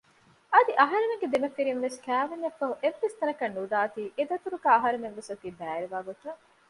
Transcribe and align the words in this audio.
އަދި 0.53 0.73
އަހަރެމެން 0.81 1.25
ދެމަފިރިންވެސް 1.33 1.97
ކައިވެންޏށްފަހު 2.05 2.73
އެއްވެސް 2.81 3.17
ތަނަކަށް 3.19 3.55
ނުދާތީ 3.57 4.03
އެދަތުރުގައި 4.17 4.75
އަހަރެމެންވެސް 4.77 5.29
އޮތީ 5.31 5.47
ބައިވެރިވާގޮތަށް 5.59 6.41